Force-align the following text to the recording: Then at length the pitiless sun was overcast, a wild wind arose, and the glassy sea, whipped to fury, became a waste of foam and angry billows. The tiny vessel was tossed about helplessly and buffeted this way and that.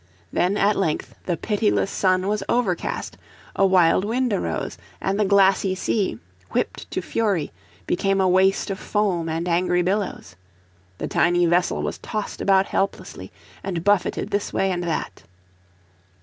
Then 0.33 0.57
at 0.57 0.75
length 0.75 1.13
the 1.27 1.37
pitiless 1.37 1.91
sun 1.91 2.27
was 2.27 2.41
overcast, 2.49 3.19
a 3.55 3.67
wild 3.67 4.03
wind 4.03 4.33
arose, 4.33 4.75
and 4.99 5.19
the 5.19 5.25
glassy 5.25 5.75
sea, 5.75 6.17
whipped 6.49 6.89
to 6.89 7.03
fury, 7.03 7.51
became 7.85 8.19
a 8.19 8.27
waste 8.27 8.71
of 8.71 8.79
foam 8.79 9.29
and 9.29 9.47
angry 9.47 9.83
billows. 9.83 10.35
The 10.97 11.07
tiny 11.07 11.45
vessel 11.45 11.83
was 11.83 11.99
tossed 11.99 12.41
about 12.41 12.65
helplessly 12.65 13.31
and 13.63 13.83
buffeted 13.83 14.31
this 14.31 14.51
way 14.51 14.71
and 14.71 14.81
that. 14.85 15.21